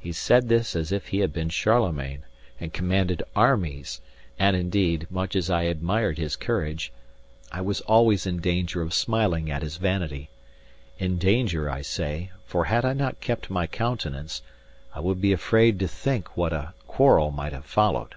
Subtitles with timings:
[0.00, 2.24] He said this as if he had been Charlemagne,
[2.58, 4.00] and commanded armies;
[4.38, 6.90] and indeed, much as I admired his courage,
[7.50, 10.30] I was always in danger of smiling at his vanity:
[10.98, 14.40] in danger, I say, for had I not kept my countenance,
[14.94, 18.14] I would be afraid to think what a quarrel might have followed.